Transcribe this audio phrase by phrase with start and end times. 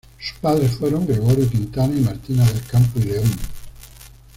[0.19, 3.31] Sus padres fueron Gregorio Quintana y Martina del Campo y León.